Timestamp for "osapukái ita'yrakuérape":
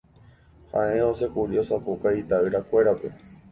1.63-3.15